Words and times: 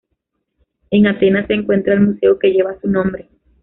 En 0.89 1.05
Atenas 1.05 1.45
se 1.45 1.53
encuentra 1.53 1.93
el 1.93 2.01
museo 2.01 2.39
que 2.39 2.51
lleva 2.51 2.73
su 2.81 2.87
nombre. 2.87 3.29